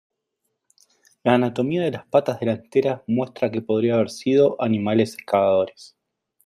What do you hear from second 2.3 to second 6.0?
delanteras muestra que podrían haber sido animales excavadores.